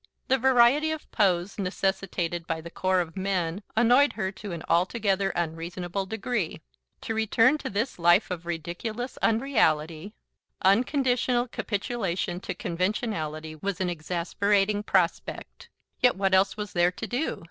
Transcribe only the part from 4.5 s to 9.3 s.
an altogether unreasonable degree. To return to this life of ridiculous